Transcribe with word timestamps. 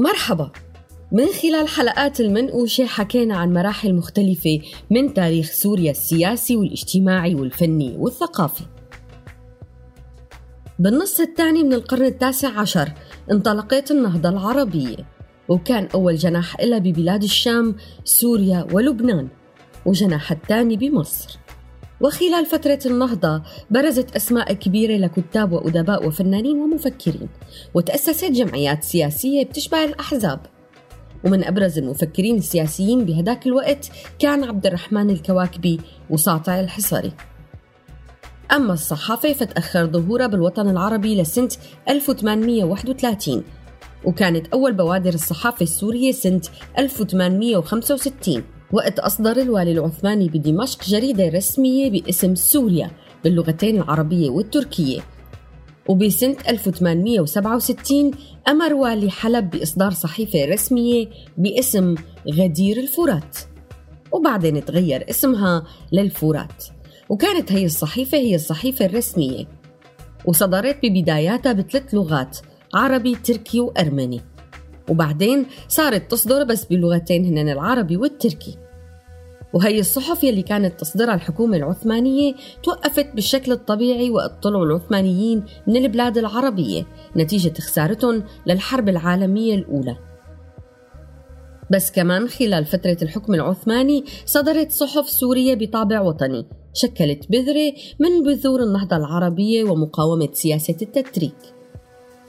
مرحبا. 0.00 0.50
من 1.12 1.26
خلال 1.26 1.68
حلقات 1.68 2.20
المنقوشة 2.20 2.86
حكينا 2.86 3.36
عن 3.36 3.52
مراحل 3.52 3.94
مختلفة 3.94 4.60
من 4.90 5.14
تاريخ 5.14 5.50
سوريا 5.50 5.90
السياسي 5.90 6.56
والاجتماعي 6.56 7.34
والفني 7.34 7.96
والثقافي. 7.98 8.64
بالنص 10.78 11.20
الثاني 11.20 11.62
من 11.62 11.72
القرن 11.72 12.04
التاسع 12.04 12.60
عشر 12.60 12.92
انطلقت 13.30 13.90
النهضة 13.90 14.28
العربية 14.28 14.96
وكان 15.48 15.88
أول 15.94 16.16
جناح 16.16 16.60
إلها 16.60 16.78
ببلاد 16.78 17.22
الشام 17.22 17.76
سوريا 18.04 18.66
ولبنان 18.72 19.28
وجناح 19.86 20.32
الثاني 20.32 20.76
بمصر. 20.76 21.38
وخلال 22.00 22.46
فترة 22.46 22.78
النهضة 22.86 23.42
برزت 23.70 24.16
أسماء 24.16 24.52
كبيرة 24.52 24.96
لكتاب 24.96 25.52
وأدباء 25.52 26.08
وفنانين 26.08 26.56
ومفكرين 26.56 27.28
وتأسست 27.74 28.24
جمعيات 28.24 28.84
سياسية 28.84 29.44
بتشبه 29.44 29.84
الأحزاب. 29.84 30.40
ومن 31.24 31.44
أبرز 31.44 31.78
المفكرين 31.78 32.36
السياسيين 32.36 33.04
بهداك 33.04 33.46
الوقت 33.46 33.90
كان 34.18 34.44
عبد 34.44 34.66
الرحمن 34.66 35.10
الكواكبي 35.10 35.80
وساطع 36.10 36.60
الحصري. 36.60 37.12
أما 38.52 38.72
الصحافة 38.72 39.32
فتأخر 39.32 39.86
ظهورها 39.86 40.26
بالوطن 40.26 40.68
العربي 40.68 41.22
لسنة 41.22 41.50
1831 41.88 43.44
وكانت 44.04 44.46
أول 44.46 44.72
بوادر 44.72 45.14
الصحافة 45.14 45.62
السورية 45.62 46.12
سنة 46.12 46.40
1865 46.78 48.42
وقت 48.72 48.98
أصدر 48.98 49.36
الوالي 49.36 49.72
العثماني 49.72 50.28
بدمشق 50.28 50.84
جريدة 50.84 51.28
رسمية 51.28 51.90
باسم 51.90 52.34
سوريا 52.34 52.90
باللغتين 53.24 53.76
العربية 53.76 54.30
والتركية. 54.30 55.00
وبسنة 55.88 56.36
1867 56.48 58.10
أمر 58.48 58.74
والي 58.74 59.10
حلب 59.10 59.50
بإصدار 59.50 59.90
صحيفة 59.90 60.44
رسمية 60.44 61.08
باسم 61.38 61.94
غدير 62.32 62.76
الفرات 62.76 63.38
وبعدين 64.12 64.64
تغير 64.64 65.10
اسمها 65.10 65.66
للفرات 65.92 66.64
وكانت 67.08 67.52
هي 67.52 67.64
الصحيفة 67.64 68.18
هي 68.18 68.34
الصحيفة 68.34 68.84
الرسمية. 68.84 69.44
وصدرت 70.24 70.78
ببداياتها 70.82 71.52
بثلاث 71.52 71.94
لغات 71.94 72.38
عربي 72.74 73.14
تركي 73.14 73.60
وأرمني. 73.60 74.20
وبعدين 74.90 75.46
صارت 75.68 76.10
تصدر 76.10 76.44
بس 76.44 76.64
بلغتين 76.64 77.24
هن 77.24 77.48
العربي 77.48 77.96
والتركي. 77.96 78.56
وهي 79.54 79.80
الصحف 79.80 80.24
يلي 80.24 80.42
كانت 80.42 80.80
تصدرها 80.80 81.14
الحكومة 81.14 81.56
العثمانية 81.56 82.34
توقفت 82.62 83.14
بالشكل 83.14 83.52
الطبيعي 83.52 84.10
وقت 84.10 84.42
طلعوا 84.42 84.64
العثمانيين 84.64 85.44
من 85.66 85.76
البلاد 85.76 86.18
العربية 86.18 86.86
نتيجة 87.16 87.52
خسارتهم 87.60 88.24
للحرب 88.46 88.88
العالمية 88.88 89.54
الأولى. 89.54 89.96
بس 91.70 91.90
كمان 91.90 92.28
خلال 92.28 92.64
فترة 92.64 92.96
الحكم 93.02 93.34
العثماني 93.34 94.04
صدرت 94.26 94.70
صحف 94.70 95.08
سورية 95.10 95.54
بطابع 95.54 96.00
وطني 96.00 96.46
شكلت 96.74 97.30
بذرة 97.30 97.72
من 98.00 98.22
بذور 98.22 98.62
النهضة 98.62 98.96
العربية 98.96 99.64
ومقاومة 99.64 100.28
سياسة 100.32 100.76
التتريك. 100.82 101.59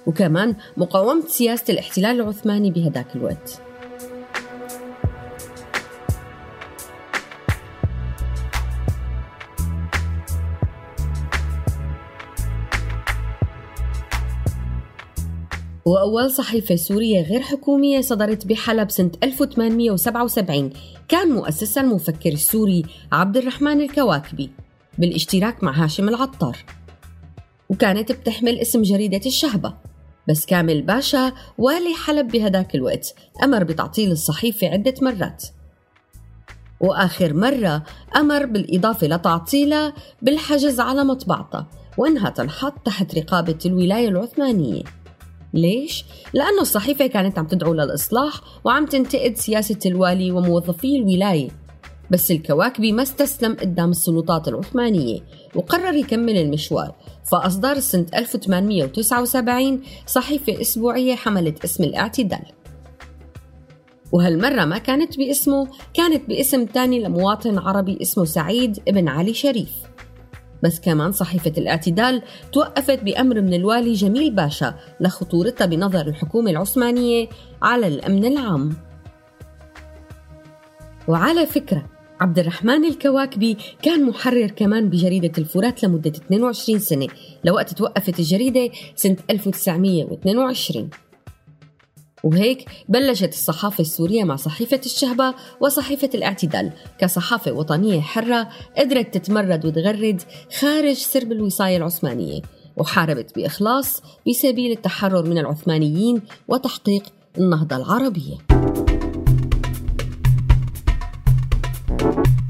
وكمان 0.07 0.55
مقاومة 0.77 1.27
سياسة 1.27 1.63
الاحتلال 1.69 2.21
العثماني 2.21 2.71
بهداك 2.71 3.15
الوقت. 3.15 3.61
وأول 15.85 16.31
صحيفة 16.31 16.75
سورية 16.75 17.21
غير 17.21 17.41
حكومية 17.41 18.01
صدرت 18.01 18.47
بحلب 18.47 18.89
سنة 18.89 19.11
1877 19.23 20.69
كان 21.07 21.29
مؤسسها 21.29 21.83
المفكر 21.83 22.31
السوري 22.33 22.83
عبد 23.11 23.37
الرحمن 23.37 23.81
الكواكبي 23.81 24.49
بالاشتراك 24.97 25.63
مع 25.63 25.71
هاشم 25.83 26.09
العطار. 26.09 26.57
وكانت 27.69 28.11
بتحمل 28.11 28.59
اسم 28.59 28.81
جريدة 28.81 29.21
الشهبة. 29.25 29.73
بس 30.29 30.45
كامل 30.45 30.81
باشا 30.81 31.33
والي 31.57 31.93
حلب 32.05 32.27
بهداك 32.27 32.75
الوقت 32.75 33.15
أمر 33.43 33.63
بتعطيل 33.63 34.11
الصحيفة 34.11 34.67
عدة 34.67 34.93
مرات. 35.01 35.43
وآخر 36.79 37.33
مرة 37.33 37.83
أمر 38.15 38.45
بالإضافة 38.45 39.07
لتعطيلها 39.07 39.93
بالحجز 40.21 40.79
على 40.79 41.03
مطبعتها 41.03 41.67
وإنها 41.97 42.29
تنحط 42.29 42.73
تحت 42.85 43.15
رقابة 43.15 43.57
الولاية 43.65 44.09
العثمانية. 44.09 44.83
ليش؟ 45.53 46.05
لأنه 46.33 46.61
الصحيفة 46.61 47.07
كانت 47.07 47.39
عم 47.39 47.47
تدعو 47.47 47.73
للإصلاح 47.73 48.33
وعم 48.63 48.85
تنتقد 48.85 49.37
سياسة 49.37 49.79
الوالي 49.85 50.31
وموظفي 50.31 50.97
الولاية. 50.97 51.49
بس 52.11 52.31
الكواكبي 52.31 52.91
ما 52.91 53.03
استسلم 53.03 53.53
قدام 53.53 53.91
السلطات 53.91 54.47
العثمانية. 54.47 55.19
وقرر 55.55 55.93
يكمل 55.93 56.37
المشوار. 56.37 56.95
فأصدر 57.31 57.79
سنة 57.79 58.05
1879 58.15 59.81
صحيفة 60.07 60.61
أسبوعية 60.61 61.15
حملت 61.15 61.63
اسم 61.63 61.83
الاعتدال. 61.83 62.45
وهالمرة 64.11 64.65
ما 64.65 64.77
كانت 64.77 65.17
باسمه 65.17 65.67
كانت 65.93 66.29
باسم 66.29 66.65
تاني 66.65 66.99
لمواطن 67.03 67.57
عربي 67.57 67.97
اسمه 68.01 68.25
سعيد 68.25 68.79
ابن 68.87 69.07
علي 69.07 69.33
شريف. 69.33 69.71
بس 70.63 70.79
كمان 70.79 71.11
صحيفة 71.11 71.53
الاعتدال 71.57 72.21
توقفت 72.51 73.03
بأمر 73.03 73.41
من 73.41 73.53
الوالي 73.53 73.93
جميل 73.93 74.35
باشا 74.35 74.75
لخطورتها 74.99 75.65
بنظر 75.65 76.07
الحكومة 76.07 76.51
العثمانية 76.51 77.27
على 77.61 77.87
الأمن 77.87 78.25
العام. 78.25 78.73
وعلى 81.07 81.45
فكرة 81.45 82.00
عبد 82.21 82.39
الرحمن 82.39 82.85
الكواكبي 82.85 83.57
كان 83.81 84.05
محرر 84.05 84.47
كمان 84.47 84.89
بجريدة 84.89 85.31
الفرات 85.37 85.83
لمدة 85.83 86.09
22 86.09 86.79
سنة 86.79 87.07
لوقت 87.43 87.73
توقفت 87.73 88.19
الجريدة 88.19 88.69
سنة 88.95 89.17
1922 89.29 90.89
وهيك 92.23 92.65
بلشت 92.89 93.29
الصحافة 93.29 93.81
السورية 93.81 94.23
مع 94.23 94.35
صحيفة 94.35 94.81
الشهبة 94.85 95.33
وصحيفة 95.61 96.09
الاعتدال 96.15 96.71
كصحافة 96.99 97.51
وطنية 97.51 98.01
حرة 98.01 98.49
قدرت 98.77 99.17
تتمرد 99.17 99.65
وتغرد 99.65 100.21
خارج 100.59 100.95
سرب 100.95 101.31
الوصاية 101.31 101.77
العثمانية 101.77 102.41
وحاربت 102.77 103.35
بإخلاص 103.35 104.03
بسبيل 104.27 104.71
التحرر 104.71 105.29
من 105.29 105.37
العثمانيين 105.37 106.21
وتحقيق 106.47 107.03
النهضة 107.37 107.75
العربية. 107.75 108.60
Thank 111.97 112.27
you. 112.27 112.40